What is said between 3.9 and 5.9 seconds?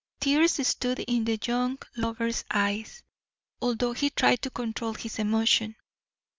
he tried to control his emotion.